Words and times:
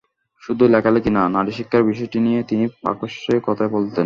শুধু 0.43 0.63
লেখালেখি 0.67 1.11
না, 1.11 1.23
নারীশিক্ষার 1.35 1.83
বিষয়টি 1.83 2.17
নিয়ে 2.19 2.41
তিনি 2.43 2.65
প্রকাশ্যেই 2.81 3.41
কথা 3.47 3.65
বলতেন। 3.67 3.99